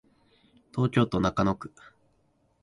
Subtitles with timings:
[0.73, 1.71] 東京都中野区